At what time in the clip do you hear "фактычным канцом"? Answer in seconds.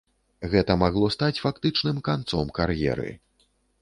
1.47-2.45